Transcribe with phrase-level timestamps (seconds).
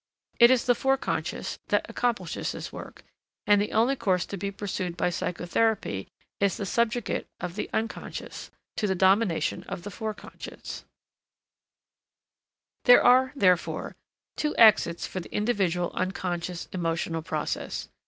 [0.39, 3.03] It is the foreconscious that accomplishes this work;
[3.45, 6.07] and the only course to be pursued by psychotherapy
[6.39, 10.83] is the subjugate the Unc, to the domination of the Forec.
[12.85, 13.95] There are, therefore,
[14.37, 17.87] two exits for the individual unconscious emotional process.